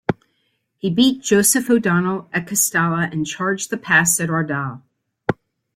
[0.79, 4.81] He beat Joseph O'Donnell at Castalla and charged the pass at Ordal.